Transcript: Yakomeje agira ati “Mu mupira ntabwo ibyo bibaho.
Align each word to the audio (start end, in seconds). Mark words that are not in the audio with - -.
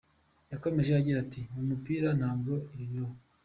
Yakomeje 0.51 0.91
agira 0.99 1.17
ati 1.25 1.41
“Mu 1.53 1.61
mupira 1.69 2.09
ntabwo 2.19 2.53
ibyo 2.75 2.79
bibaho. 2.89 3.15